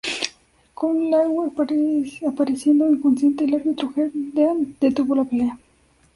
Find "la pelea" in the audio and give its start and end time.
5.13-5.59